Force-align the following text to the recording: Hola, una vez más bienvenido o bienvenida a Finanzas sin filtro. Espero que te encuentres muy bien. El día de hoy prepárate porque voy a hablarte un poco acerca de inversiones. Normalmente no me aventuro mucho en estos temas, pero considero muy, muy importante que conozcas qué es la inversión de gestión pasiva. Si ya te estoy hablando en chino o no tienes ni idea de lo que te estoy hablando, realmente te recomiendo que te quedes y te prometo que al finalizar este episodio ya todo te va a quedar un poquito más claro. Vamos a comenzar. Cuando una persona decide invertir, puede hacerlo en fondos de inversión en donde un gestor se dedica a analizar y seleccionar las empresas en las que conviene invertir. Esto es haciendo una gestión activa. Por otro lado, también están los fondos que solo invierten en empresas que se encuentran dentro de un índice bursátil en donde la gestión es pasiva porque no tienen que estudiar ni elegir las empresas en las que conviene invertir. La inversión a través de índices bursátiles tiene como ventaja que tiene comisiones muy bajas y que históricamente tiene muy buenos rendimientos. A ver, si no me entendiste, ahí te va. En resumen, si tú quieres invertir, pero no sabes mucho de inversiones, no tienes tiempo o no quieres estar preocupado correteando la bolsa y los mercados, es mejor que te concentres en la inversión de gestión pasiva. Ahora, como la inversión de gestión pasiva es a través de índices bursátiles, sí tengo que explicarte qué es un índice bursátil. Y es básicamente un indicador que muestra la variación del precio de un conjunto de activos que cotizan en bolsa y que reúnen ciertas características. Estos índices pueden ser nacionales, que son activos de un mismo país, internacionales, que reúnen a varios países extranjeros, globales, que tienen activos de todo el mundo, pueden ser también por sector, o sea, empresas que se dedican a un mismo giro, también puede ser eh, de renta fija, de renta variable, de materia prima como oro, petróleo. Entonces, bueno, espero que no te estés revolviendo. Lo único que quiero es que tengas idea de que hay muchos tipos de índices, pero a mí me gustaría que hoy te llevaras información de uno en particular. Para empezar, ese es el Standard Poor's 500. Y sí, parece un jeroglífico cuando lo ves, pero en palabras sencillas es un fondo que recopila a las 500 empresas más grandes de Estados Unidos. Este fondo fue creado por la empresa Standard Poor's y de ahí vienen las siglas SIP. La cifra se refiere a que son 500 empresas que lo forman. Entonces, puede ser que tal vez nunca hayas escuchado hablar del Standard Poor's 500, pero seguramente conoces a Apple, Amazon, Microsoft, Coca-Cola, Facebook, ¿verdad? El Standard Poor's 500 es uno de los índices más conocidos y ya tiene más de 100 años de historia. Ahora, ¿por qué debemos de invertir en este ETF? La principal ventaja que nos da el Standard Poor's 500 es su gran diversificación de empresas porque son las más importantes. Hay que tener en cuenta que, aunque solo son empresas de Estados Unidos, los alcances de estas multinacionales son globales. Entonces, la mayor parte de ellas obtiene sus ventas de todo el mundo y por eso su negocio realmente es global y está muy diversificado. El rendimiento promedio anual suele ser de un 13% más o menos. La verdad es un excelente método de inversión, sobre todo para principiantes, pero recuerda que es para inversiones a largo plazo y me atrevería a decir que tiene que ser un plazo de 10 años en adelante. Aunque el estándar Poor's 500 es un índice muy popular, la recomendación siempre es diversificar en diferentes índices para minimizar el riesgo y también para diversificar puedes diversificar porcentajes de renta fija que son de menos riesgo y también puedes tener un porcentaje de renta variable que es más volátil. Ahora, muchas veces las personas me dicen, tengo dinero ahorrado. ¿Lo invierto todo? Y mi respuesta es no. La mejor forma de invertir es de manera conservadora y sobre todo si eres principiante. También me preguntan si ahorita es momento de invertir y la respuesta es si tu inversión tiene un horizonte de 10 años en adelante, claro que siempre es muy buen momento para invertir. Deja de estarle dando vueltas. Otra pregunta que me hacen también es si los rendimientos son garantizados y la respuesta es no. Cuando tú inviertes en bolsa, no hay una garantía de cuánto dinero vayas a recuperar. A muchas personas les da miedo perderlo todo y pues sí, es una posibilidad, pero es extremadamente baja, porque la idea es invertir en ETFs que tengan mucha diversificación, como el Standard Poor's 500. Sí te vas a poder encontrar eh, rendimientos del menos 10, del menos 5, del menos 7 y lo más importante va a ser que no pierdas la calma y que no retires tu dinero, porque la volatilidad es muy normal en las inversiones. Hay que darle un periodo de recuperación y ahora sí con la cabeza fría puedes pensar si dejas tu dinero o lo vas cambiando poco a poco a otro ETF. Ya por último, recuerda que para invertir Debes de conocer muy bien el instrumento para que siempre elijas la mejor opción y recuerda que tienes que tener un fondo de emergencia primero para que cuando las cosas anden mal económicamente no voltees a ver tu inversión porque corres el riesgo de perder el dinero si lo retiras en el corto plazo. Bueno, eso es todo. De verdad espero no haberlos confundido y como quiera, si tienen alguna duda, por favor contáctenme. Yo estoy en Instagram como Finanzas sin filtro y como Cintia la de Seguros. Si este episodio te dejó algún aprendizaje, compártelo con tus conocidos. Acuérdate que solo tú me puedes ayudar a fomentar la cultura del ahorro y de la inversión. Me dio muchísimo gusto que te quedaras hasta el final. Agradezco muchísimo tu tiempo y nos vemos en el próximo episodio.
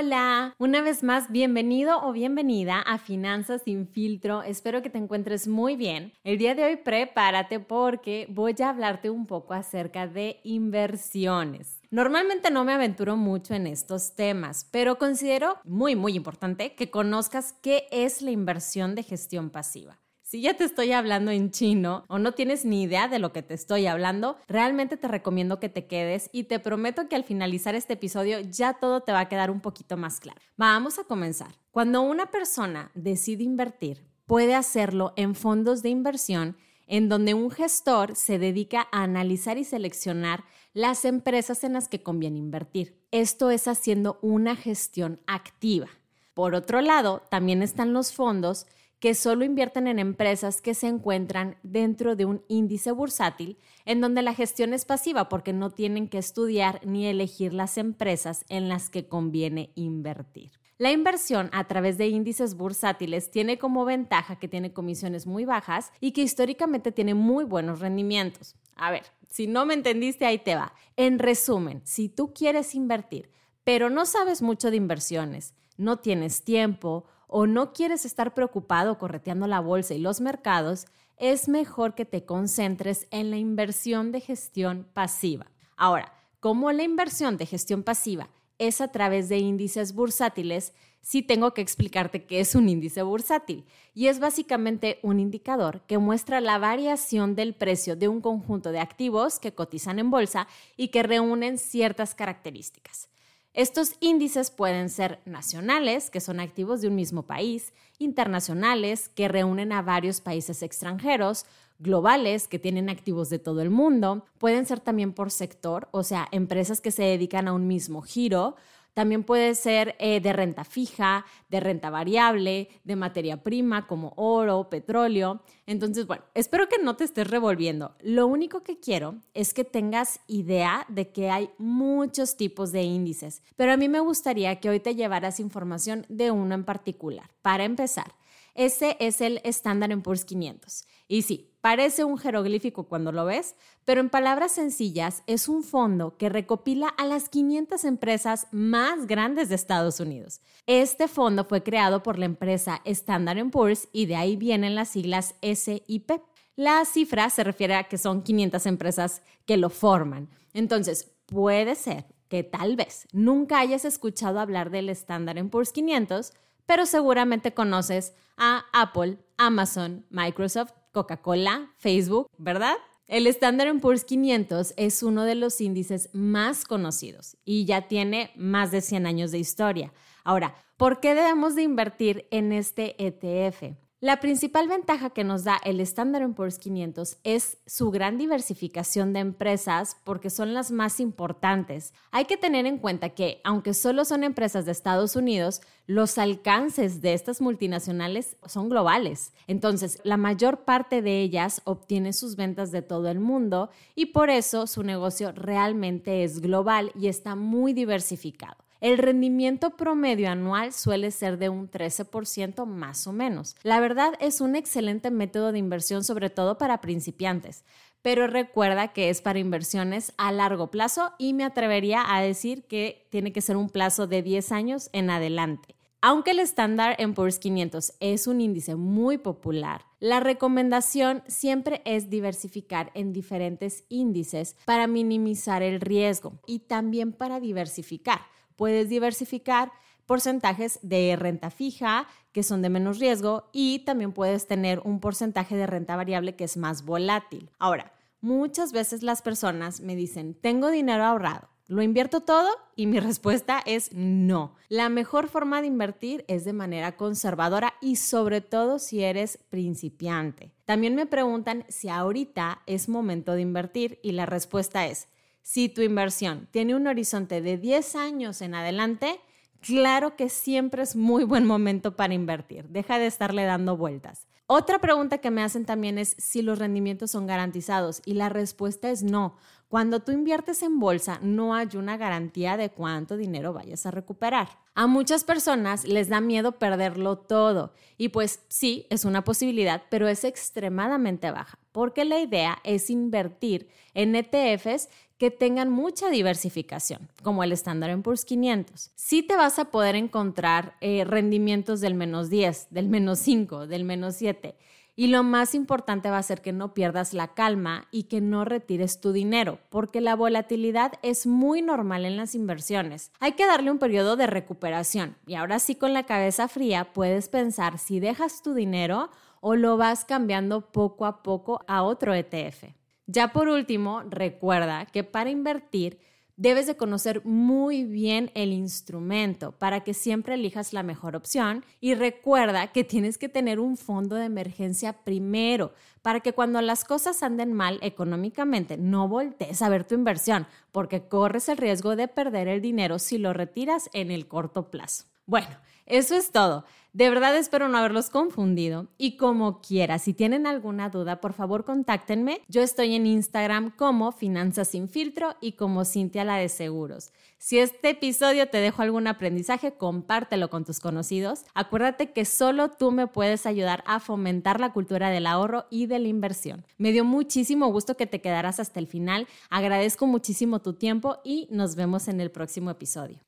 Hola, 0.00 0.54
una 0.58 0.80
vez 0.80 1.02
más 1.02 1.28
bienvenido 1.32 2.00
o 2.04 2.12
bienvenida 2.12 2.78
a 2.78 2.98
Finanzas 2.98 3.62
sin 3.64 3.88
filtro. 3.88 4.44
Espero 4.44 4.80
que 4.80 4.90
te 4.90 4.98
encuentres 4.98 5.48
muy 5.48 5.74
bien. 5.74 6.12
El 6.22 6.38
día 6.38 6.54
de 6.54 6.62
hoy 6.62 6.76
prepárate 6.76 7.58
porque 7.58 8.28
voy 8.30 8.54
a 8.60 8.68
hablarte 8.68 9.10
un 9.10 9.26
poco 9.26 9.54
acerca 9.54 10.06
de 10.06 10.38
inversiones. 10.44 11.80
Normalmente 11.90 12.52
no 12.52 12.64
me 12.64 12.74
aventuro 12.74 13.16
mucho 13.16 13.54
en 13.54 13.66
estos 13.66 14.14
temas, 14.14 14.68
pero 14.70 14.98
considero 14.98 15.56
muy, 15.64 15.96
muy 15.96 16.14
importante 16.14 16.76
que 16.76 16.92
conozcas 16.92 17.52
qué 17.60 17.88
es 17.90 18.22
la 18.22 18.30
inversión 18.30 18.94
de 18.94 19.02
gestión 19.02 19.50
pasiva. 19.50 19.98
Si 20.30 20.42
ya 20.42 20.52
te 20.52 20.64
estoy 20.64 20.92
hablando 20.92 21.30
en 21.30 21.50
chino 21.50 22.04
o 22.08 22.18
no 22.18 22.32
tienes 22.32 22.66
ni 22.66 22.82
idea 22.82 23.08
de 23.08 23.18
lo 23.18 23.32
que 23.32 23.42
te 23.42 23.54
estoy 23.54 23.86
hablando, 23.86 24.36
realmente 24.46 24.98
te 24.98 25.08
recomiendo 25.08 25.58
que 25.58 25.70
te 25.70 25.86
quedes 25.86 26.28
y 26.32 26.44
te 26.44 26.58
prometo 26.58 27.08
que 27.08 27.16
al 27.16 27.24
finalizar 27.24 27.74
este 27.74 27.94
episodio 27.94 28.38
ya 28.40 28.74
todo 28.74 29.00
te 29.00 29.12
va 29.12 29.20
a 29.20 29.28
quedar 29.30 29.50
un 29.50 29.62
poquito 29.62 29.96
más 29.96 30.20
claro. 30.20 30.38
Vamos 30.58 30.98
a 30.98 31.04
comenzar. 31.04 31.54
Cuando 31.70 32.02
una 32.02 32.26
persona 32.26 32.90
decide 32.94 33.42
invertir, 33.42 34.04
puede 34.26 34.54
hacerlo 34.54 35.14
en 35.16 35.34
fondos 35.34 35.80
de 35.80 35.88
inversión 35.88 36.58
en 36.86 37.08
donde 37.08 37.32
un 37.32 37.50
gestor 37.50 38.14
se 38.14 38.38
dedica 38.38 38.86
a 38.92 39.04
analizar 39.04 39.56
y 39.56 39.64
seleccionar 39.64 40.44
las 40.74 41.06
empresas 41.06 41.64
en 41.64 41.72
las 41.72 41.88
que 41.88 42.02
conviene 42.02 42.36
invertir. 42.36 43.00
Esto 43.12 43.50
es 43.50 43.66
haciendo 43.66 44.18
una 44.20 44.56
gestión 44.56 45.22
activa. 45.26 45.88
Por 46.34 46.54
otro 46.54 46.82
lado, 46.82 47.22
también 47.30 47.62
están 47.62 47.94
los 47.94 48.12
fondos 48.12 48.66
que 49.00 49.14
solo 49.14 49.44
invierten 49.44 49.86
en 49.86 49.98
empresas 49.98 50.60
que 50.60 50.74
se 50.74 50.88
encuentran 50.88 51.56
dentro 51.62 52.16
de 52.16 52.24
un 52.24 52.42
índice 52.48 52.90
bursátil 52.92 53.58
en 53.84 54.00
donde 54.00 54.22
la 54.22 54.34
gestión 54.34 54.74
es 54.74 54.84
pasiva 54.84 55.28
porque 55.28 55.52
no 55.52 55.70
tienen 55.70 56.08
que 56.08 56.18
estudiar 56.18 56.80
ni 56.84 57.06
elegir 57.06 57.54
las 57.54 57.78
empresas 57.78 58.44
en 58.48 58.68
las 58.68 58.90
que 58.90 59.06
conviene 59.06 59.72
invertir. 59.74 60.52
La 60.78 60.92
inversión 60.92 61.50
a 61.52 61.66
través 61.66 61.98
de 61.98 62.06
índices 62.06 62.56
bursátiles 62.56 63.30
tiene 63.32 63.58
como 63.58 63.84
ventaja 63.84 64.38
que 64.38 64.46
tiene 64.46 64.72
comisiones 64.72 65.26
muy 65.26 65.44
bajas 65.44 65.92
y 66.00 66.12
que 66.12 66.22
históricamente 66.22 66.92
tiene 66.92 67.14
muy 67.14 67.44
buenos 67.44 67.80
rendimientos. 67.80 68.54
A 68.76 68.92
ver, 68.92 69.02
si 69.28 69.48
no 69.48 69.66
me 69.66 69.74
entendiste, 69.74 70.24
ahí 70.24 70.38
te 70.38 70.54
va. 70.54 70.72
En 70.96 71.18
resumen, 71.18 71.82
si 71.84 72.08
tú 72.08 72.32
quieres 72.32 72.76
invertir, 72.76 73.30
pero 73.64 73.90
no 73.90 74.06
sabes 74.06 74.40
mucho 74.40 74.70
de 74.70 74.76
inversiones, 74.76 75.54
no 75.76 75.98
tienes 75.98 76.44
tiempo 76.44 77.06
o 77.28 77.46
no 77.46 77.72
quieres 77.72 78.04
estar 78.04 78.34
preocupado 78.34 78.98
correteando 78.98 79.46
la 79.46 79.60
bolsa 79.60 79.94
y 79.94 79.98
los 79.98 80.20
mercados, 80.20 80.86
es 81.16 81.48
mejor 81.48 81.94
que 81.94 82.04
te 82.04 82.24
concentres 82.24 83.06
en 83.10 83.30
la 83.30 83.36
inversión 83.36 84.10
de 84.10 84.20
gestión 84.20 84.86
pasiva. 84.94 85.46
Ahora, 85.76 86.12
como 86.40 86.72
la 86.72 86.82
inversión 86.82 87.36
de 87.36 87.46
gestión 87.46 87.82
pasiva 87.82 88.30
es 88.58 88.80
a 88.80 88.88
través 88.88 89.28
de 89.28 89.38
índices 89.38 89.94
bursátiles, 89.94 90.72
sí 91.00 91.22
tengo 91.22 91.54
que 91.54 91.60
explicarte 91.60 92.24
qué 92.24 92.40
es 92.40 92.54
un 92.54 92.68
índice 92.68 93.02
bursátil. 93.02 93.64
Y 93.94 94.06
es 94.06 94.20
básicamente 94.20 94.98
un 95.02 95.20
indicador 95.20 95.82
que 95.86 95.98
muestra 95.98 96.40
la 96.40 96.58
variación 96.58 97.34
del 97.34 97.54
precio 97.54 97.96
de 97.96 98.08
un 98.08 98.20
conjunto 98.20 98.72
de 98.72 98.80
activos 98.80 99.38
que 99.38 99.54
cotizan 99.54 99.98
en 99.98 100.10
bolsa 100.10 100.48
y 100.76 100.88
que 100.88 101.02
reúnen 101.02 101.58
ciertas 101.58 102.14
características. 102.14 103.08
Estos 103.54 103.94
índices 104.00 104.50
pueden 104.50 104.88
ser 104.88 105.20
nacionales, 105.24 106.10
que 106.10 106.20
son 106.20 106.38
activos 106.38 106.80
de 106.80 106.88
un 106.88 106.94
mismo 106.94 107.24
país, 107.24 107.72
internacionales, 107.98 109.08
que 109.08 109.26
reúnen 109.26 109.72
a 109.72 109.82
varios 109.82 110.20
países 110.20 110.62
extranjeros, 110.62 111.44
globales, 111.78 112.48
que 112.48 112.58
tienen 112.58 112.88
activos 112.88 113.30
de 113.30 113.38
todo 113.38 113.62
el 113.62 113.70
mundo, 113.70 114.24
pueden 114.38 114.66
ser 114.66 114.80
también 114.80 115.12
por 115.12 115.30
sector, 115.30 115.88
o 115.92 116.02
sea, 116.02 116.28
empresas 116.32 116.80
que 116.80 116.90
se 116.90 117.04
dedican 117.04 117.48
a 117.48 117.52
un 117.52 117.66
mismo 117.66 118.02
giro, 118.02 118.56
también 118.98 119.22
puede 119.22 119.54
ser 119.54 119.94
eh, 120.00 120.18
de 120.18 120.32
renta 120.32 120.64
fija, 120.64 121.24
de 121.48 121.60
renta 121.60 121.88
variable, 121.88 122.68
de 122.82 122.96
materia 122.96 123.44
prima 123.44 123.86
como 123.86 124.12
oro, 124.16 124.68
petróleo. 124.70 125.40
Entonces, 125.66 126.08
bueno, 126.08 126.24
espero 126.34 126.68
que 126.68 126.82
no 126.82 126.96
te 126.96 127.04
estés 127.04 127.28
revolviendo. 127.28 127.94
Lo 128.00 128.26
único 128.26 128.64
que 128.64 128.80
quiero 128.80 129.14
es 129.34 129.54
que 129.54 129.62
tengas 129.62 130.18
idea 130.26 130.84
de 130.88 131.12
que 131.12 131.30
hay 131.30 131.50
muchos 131.58 132.36
tipos 132.36 132.72
de 132.72 132.82
índices, 132.82 133.44
pero 133.54 133.70
a 133.70 133.76
mí 133.76 133.88
me 133.88 134.00
gustaría 134.00 134.58
que 134.58 134.68
hoy 134.68 134.80
te 134.80 134.96
llevaras 134.96 135.38
información 135.38 136.04
de 136.08 136.32
uno 136.32 136.56
en 136.56 136.64
particular. 136.64 137.30
Para 137.40 137.66
empezar, 137.66 138.16
ese 138.56 138.96
es 138.98 139.20
el 139.20 139.40
Standard 139.44 139.96
Poor's 140.02 140.24
500. 140.24 140.88
Y 141.06 141.22
sí, 141.22 141.52
parece 141.68 142.02
un 142.02 142.16
jeroglífico 142.16 142.84
cuando 142.84 143.12
lo 143.12 143.26
ves, 143.26 143.54
pero 143.84 144.00
en 144.00 144.08
palabras 144.08 144.52
sencillas 144.52 145.22
es 145.26 145.50
un 145.50 145.62
fondo 145.62 146.16
que 146.16 146.30
recopila 146.30 146.88
a 146.88 147.04
las 147.04 147.28
500 147.28 147.84
empresas 147.84 148.46
más 148.52 149.06
grandes 149.06 149.50
de 149.50 149.56
Estados 149.56 150.00
Unidos. 150.00 150.40
Este 150.66 151.08
fondo 151.08 151.44
fue 151.44 151.62
creado 151.62 152.02
por 152.02 152.18
la 152.18 152.24
empresa 152.24 152.80
Standard 152.86 153.50
Poor's 153.50 153.86
y 153.92 154.06
de 154.06 154.16
ahí 154.16 154.34
vienen 154.34 154.74
las 154.74 154.88
siglas 154.88 155.34
SIP. 155.42 156.10
La 156.56 156.86
cifra 156.86 157.28
se 157.28 157.44
refiere 157.44 157.74
a 157.74 157.84
que 157.84 157.98
son 157.98 158.22
500 158.22 158.64
empresas 158.64 159.20
que 159.44 159.58
lo 159.58 159.68
forman. 159.68 160.30
Entonces, 160.54 161.12
puede 161.26 161.74
ser 161.74 162.06
que 162.30 162.44
tal 162.44 162.76
vez 162.76 163.06
nunca 163.12 163.60
hayas 163.60 163.84
escuchado 163.84 164.40
hablar 164.40 164.70
del 164.70 164.88
Standard 164.88 165.46
Poor's 165.50 165.72
500, 165.72 166.32
pero 166.68 166.84
seguramente 166.84 167.54
conoces 167.54 168.12
a 168.36 168.66
Apple, 168.74 169.18
Amazon, 169.38 170.04
Microsoft, 170.10 170.72
Coca-Cola, 170.92 171.72
Facebook, 171.78 172.28
¿verdad? 172.36 172.74
El 173.06 173.26
Standard 173.26 173.80
Poor's 173.80 174.04
500 174.04 174.74
es 174.76 175.02
uno 175.02 175.24
de 175.24 175.34
los 175.34 175.62
índices 175.62 176.10
más 176.12 176.66
conocidos 176.66 177.38
y 177.46 177.64
ya 177.64 177.88
tiene 177.88 178.32
más 178.36 178.70
de 178.70 178.82
100 178.82 179.06
años 179.06 179.30
de 179.30 179.38
historia. 179.38 179.94
Ahora, 180.24 180.54
¿por 180.76 181.00
qué 181.00 181.14
debemos 181.14 181.54
de 181.54 181.62
invertir 181.62 182.28
en 182.30 182.52
este 182.52 183.02
ETF? 183.02 183.78
La 184.00 184.20
principal 184.20 184.68
ventaja 184.68 185.10
que 185.10 185.24
nos 185.24 185.42
da 185.42 185.58
el 185.64 185.80
Standard 185.80 186.32
Poor's 186.32 186.60
500 186.60 187.16
es 187.24 187.58
su 187.66 187.90
gran 187.90 188.16
diversificación 188.16 189.12
de 189.12 189.18
empresas 189.18 189.96
porque 190.04 190.30
son 190.30 190.54
las 190.54 190.70
más 190.70 191.00
importantes. 191.00 191.92
Hay 192.12 192.26
que 192.26 192.36
tener 192.36 192.64
en 192.64 192.78
cuenta 192.78 193.08
que, 193.08 193.40
aunque 193.42 193.74
solo 193.74 194.04
son 194.04 194.22
empresas 194.22 194.66
de 194.66 194.70
Estados 194.70 195.16
Unidos, 195.16 195.62
los 195.88 196.16
alcances 196.16 197.00
de 197.00 197.12
estas 197.12 197.40
multinacionales 197.40 198.36
son 198.46 198.68
globales. 198.68 199.32
Entonces, 199.48 199.98
la 200.04 200.16
mayor 200.16 200.64
parte 200.64 201.02
de 201.02 201.20
ellas 201.20 201.60
obtiene 201.64 202.12
sus 202.12 202.36
ventas 202.36 202.70
de 202.70 202.82
todo 202.82 203.08
el 203.08 203.18
mundo 203.18 203.68
y 203.96 204.06
por 204.06 204.30
eso 204.30 204.68
su 204.68 204.84
negocio 204.84 205.32
realmente 205.32 206.22
es 206.22 206.40
global 206.40 206.92
y 206.94 207.08
está 207.08 207.34
muy 207.34 207.72
diversificado. 207.72 208.67
El 208.80 208.96
rendimiento 208.98 209.70
promedio 209.70 210.30
anual 210.30 210.72
suele 210.72 211.10
ser 211.10 211.36
de 211.38 211.48
un 211.48 211.68
13% 211.68 212.64
más 212.64 213.08
o 213.08 213.12
menos. 213.12 213.56
La 213.64 213.80
verdad 213.80 214.12
es 214.20 214.40
un 214.40 214.54
excelente 214.54 215.10
método 215.10 215.50
de 215.50 215.58
inversión, 215.58 216.04
sobre 216.04 216.30
todo 216.30 216.58
para 216.58 216.80
principiantes, 216.80 217.64
pero 218.02 218.28
recuerda 218.28 218.92
que 218.92 219.10
es 219.10 219.20
para 219.20 219.40
inversiones 219.40 220.12
a 220.16 220.30
largo 220.30 220.70
plazo 220.70 221.12
y 221.18 221.34
me 221.34 221.42
atrevería 221.42 222.14
a 222.14 222.22
decir 222.22 222.62
que 222.68 223.08
tiene 223.10 223.32
que 223.32 223.40
ser 223.40 223.56
un 223.56 223.68
plazo 223.68 224.06
de 224.06 224.22
10 224.22 224.52
años 224.52 224.90
en 224.92 225.10
adelante. 225.10 225.74
Aunque 226.00 226.30
el 226.30 226.38
estándar 226.38 226.96
Poor's 227.16 227.40
500 227.40 227.94
es 227.98 228.28
un 228.28 228.40
índice 228.40 228.76
muy 228.76 229.18
popular, 229.18 229.86
la 229.98 230.20
recomendación 230.20 231.24
siempre 231.26 231.82
es 231.84 232.08
diversificar 232.08 232.92
en 232.94 233.12
diferentes 233.12 233.82
índices 233.88 234.54
para 234.64 234.86
minimizar 234.86 235.64
el 235.64 235.80
riesgo 235.80 236.38
y 236.46 236.60
también 236.60 237.12
para 237.12 237.40
diversificar 237.40 238.20
puedes 238.58 238.90
diversificar 238.90 239.72
porcentajes 240.04 240.80
de 240.82 241.16
renta 241.16 241.50
fija 241.50 242.08
que 242.32 242.42
son 242.42 242.60
de 242.60 242.68
menos 242.68 242.98
riesgo 242.98 243.48
y 243.52 243.80
también 243.80 244.12
puedes 244.12 244.46
tener 244.46 244.80
un 244.84 245.00
porcentaje 245.00 245.56
de 245.56 245.66
renta 245.66 245.96
variable 245.96 246.34
que 246.34 246.44
es 246.44 246.56
más 246.56 246.84
volátil. 246.84 247.50
Ahora, 247.58 247.92
muchas 248.20 248.72
veces 248.72 249.02
las 249.02 249.22
personas 249.22 249.80
me 249.80 249.96
dicen, 249.96 250.34
tengo 250.34 250.70
dinero 250.70 251.04
ahorrado. 251.04 251.48
¿Lo 251.68 251.82
invierto 251.82 252.20
todo? 252.20 252.48
Y 252.74 252.86
mi 252.86 252.98
respuesta 252.98 253.62
es 253.64 253.92
no. 253.92 254.54
La 254.68 254.88
mejor 254.88 255.28
forma 255.28 255.60
de 255.60 255.66
invertir 255.66 256.24
es 256.26 256.44
de 256.44 256.54
manera 256.54 256.96
conservadora 256.96 257.74
y 257.82 257.96
sobre 257.96 258.40
todo 258.40 258.78
si 258.78 259.04
eres 259.04 259.38
principiante. 259.50 260.54
También 260.64 260.94
me 260.94 261.04
preguntan 261.04 261.66
si 261.68 261.90
ahorita 261.90 262.62
es 262.66 262.88
momento 262.88 263.34
de 263.34 263.42
invertir 263.42 264.00
y 264.02 264.12
la 264.12 264.24
respuesta 264.24 264.86
es 264.86 265.08
si 265.48 265.70
tu 265.70 265.80
inversión 265.80 266.46
tiene 266.50 266.74
un 266.74 266.86
horizonte 266.86 267.40
de 267.40 267.56
10 267.56 267.96
años 267.96 268.42
en 268.42 268.54
adelante, 268.54 269.18
claro 269.62 270.14
que 270.14 270.28
siempre 270.28 270.82
es 270.82 270.94
muy 270.94 271.24
buen 271.24 271.46
momento 271.46 271.96
para 271.96 272.12
invertir. 272.12 272.68
Deja 272.68 272.98
de 272.98 273.06
estarle 273.06 273.44
dando 273.44 273.74
vueltas. 273.74 274.26
Otra 274.46 274.78
pregunta 274.78 275.18
que 275.18 275.30
me 275.30 275.42
hacen 275.42 275.64
también 275.64 275.96
es 275.96 276.14
si 276.18 276.42
los 276.42 276.58
rendimientos 276.58 277.12
son 277.12 277.26
garantizados 277.26 278.02
y 278.04 278.12
la 278.12 278.28
respuesta 278.28 278.90
es 278.90 279.02
no. 279.02 279.36
Cuando 279.68 280.00
tú 280.00 280.12
inviertes 280.12 280.62
en 280.62 280.78
bolsa, 280.78 281.18
no 281.22 281.54
hay 281.54 281.68
una 281.76 281.96
garantía 281.96 282.58
de 282.58 282.70
cuánto 282.70 283.16
dinero 283.16 283.54
vayas 283.54 283.86
a 283.86 283.90
recuperar. 283.90 284.48
A 284.74 284.86
muchas 284.86 285.24
personas 285.24 285.84
les 285.84 286.10
da 286.10 286.20
miedo 286.20 286.52
perderlo 286.52 287.16
todo 287.16 287.72
y 287.96 288.10
pues 288.10 288.40
sí, 288.48 288.86
es 288.90 289.06
una 289.06 289.24
posibilidad, 289.24 289.82
pero 289.88 290.08
es 290.08 290.24
extremadamente 290.24 291.30
baja, 291.30 291.58
porque 291.78 292.04
la 292.04 292.18
idea 292.18 292.58
es 292.64 292.90
invertir 292.90 293.68
en 293.94 294.16
ETFs 294.16 294.88
que 295.16 295.30
tengan 295.30 295.70
mucha 295.70 296.10
diversificación, 296.10 297.08
como 297.22 297.44
el 297.44 297.52
Standard 297.52 298.02
Poor's 298.02 298.24
500. 298.24 298.90
Sí 298.96 299.22
te 299.22 299.36
vas 299.36 299.60
a 299.60 299.66
poder 299.66 299.94
encontrar 299.94 300.74
eh, 300.80 301.04
rendimientos 301.04 301.80
del 301.80 301.94
menos 301.94 302.30
10, 302.30 302.66
del 302.70 302.88
menos 302.88 303.20
5, 303.20 303.68
del 303.68 303.84
menos 303.84 304.16
7 304.16 304.56
y 304.98 305.06
lo 305.06 305.22
más 305.22 305.54
importante 305.54 306.10
va 306.10 306.18
a 306.18 306.22
ser 306.24 306.40
que 306.40 306.52
no 306.52 306.74
pierdas 306.74 307.14
la 307.14 307.28
calma 307.28 307.86
y 307.92 308.08
que 308.08 308.20
no 308.20 308.44
retires 308.44 309.00
tu 309.00 309.12
dinero, 309.12 309.60
porque 309.68 310.00
la 310.00 310.16
volatilidad 310.16 310.94
es 311.02 311.24
muy 311.24 311.62
normal 311.62 312.04
en 312.04 312.16
las 312.16 312.34
inversiones. 312.34 313.12
Hay 313.20 313.34
que 313.34 313.46
darle 313.46 313.70
un 313.70 313.78
periodo 313.78 314.16
de 314.16 314.26
recuperación 314.26 315.16
y 315.24 315.36
ahora 315.36 315.60
sí 315.60 315.76
con 315.76 315.92
la 315.92 316.02
cabeza 316.02 316.48
fría 316.48 316.92
puedes 316.92 317.28
pensar 317.28 317.78
si 317.78 318.00
dejas 318.00 318.42
tu 318.42 318.54
dinero 318.54 319.10
o 319.40 319.56
lo 319.56 319.76
vas 319.76 320.04
cambiando 320.04 320.72
poco 320.72 321.06
a 321.06 321.22
poco 321.22 321.64
a 321.66 321.82
otro 321.82 322.14
ETF. 322.14 322.64
Ya 323.06 323.32
por 323.32 323.48
último, 323.48 324.02
recuerda 324.08 324.86
que 324.86 325.04
para 325.04 325.30
invertir 325.30 325.98
Debes 326.38 326.68
de 326.68 326.76
conocer 326.76 327.24
muy 327.24 327.82
bien 327.82 328.30
el 328.34 328.52
instrumento 328.52 329.50
para 329.50 329.80
que 329.80 329.92
siempre 329.92 330.34
elijas 330.34 330.72
la 330.72 330.84
mejor 330.84 331.16
opción 331.16 331.64
y 331.80 331.94
recuerda 331.94 332.68
que 332.68 332.84
tienes 332.84 333.18
que 333.18 333.28
tener 333.28 333.58
un 333.58 333.76
fondo 333.76 334.14
de 334.14 334.26
emergencia 334.26 334.92
primero 335.02 335.72
para 336.00 336.20
que 336.20 336.34
cuando 336.34 336.60
las 336.60 336.84
cosas 336.84 337.24
anden 337.24 337.52
mal 337.52 337.80
económicamente 337.82 338.76
no 338.76 339.08
voltees 339.08 339.62
a 339.62 339.68
ver 339.68 339.82
tu 339.82 339.96
inversión 339.96 340.46
porque 340.70 341.08
corres 341.08 341.48
el 341.48 341.56
riesgo 341.56 341.96
de 341.96 342.06
perder 342.06 342.46
el 342.46 342.62
dinero 342.62 343.00
si 343.00 343.18
lo 343.18 343.32
retiras 343.32 343.90
en 343.92 344.12
el 344.12 344.28
corto 344.28 344.70
plazo. 344.70 345.06
Bueno, 345.26 345.48
eso 345.88 346.14
es 346.14 346.30
todo. 346.32 346.64
De 346.94 347.10
verdad 347.10 347.36
espero 347.36 347.68
no 347.68 347.76
haberlos 347.78 348.08
confundido 348.08 348.88
y 348.96 349.18
como 349.18 349.60
quiera, 349.60 349.98
si 349.98 350.14
tienen 350.14 350.46
alguna 350.46 350.88
duda, 350.88 351.20
por 351.20 351.34
favor 351.34 351.64
contáctenme. 351.64 352.40
Yo 352.48 352.62
estoy 352.62 352.94
en 352.94 353.06
Instagram 353.06 353.70
como 353.76 354.10
Finanzas 354.10 354.68
sin 354.68 354.88
filtro 354.88 355.36
y 355.40 355.52
como 355.52 355.84
Cintia 355.84 356.24
la 356.24 356.36
de 356.36 356.48
Seguros. 356.48 357.12
Si 357.36 357.58
este 357.58 357.90
episodio 357.90 358.48
te 358.48 358.58
dejó 358.58 358.82
algún 358.82 359.06
aprendizaje, 359.06 359.74
compártelo 359.74 360.50
con 360.50 360.64
tus 360.64 360.80
conocidos. 360.80 361.44
Acuérdate 361.54 362.12
que 362.12 362.24
solo 362.24 362.70
tú 362.70 362.90
me 362.90 363.06
puedes 363.06 363.46
ayudar 363.46 363.84
a 363.86 364.00
fomentar 364.00 364.58
la 364.58 364.72
cultura 364.72 365.10
del 365.10 365.26
ahorro 365.26 365.66
y 365.70 365.86
de 365.86 366.00
la 366.00 366.08
inversión. 366.08 366.64
Me 366.78 366.90
dio 366.90 367.04
muchísimo 367.04 367.70
gusto 367.70 367.96
que 367.96 368.06
te 368.06 368.20
quedaras 368.20 368.60
hasta 368.60 368.80
el 368.80 368.88
final. 368.88 369.28
Agradezco 369.50 370.06
muchísimo 370.06 370.60
tu 370.62 370.72
tiempo 370.72 371.18
y 371.22 371.48
nos 371.52 371.76
vemos 371.76 372.08
en 372.08 372.20
el 372.20 372.30
próximo 372.30 372.70
episodio. 372.70 373.27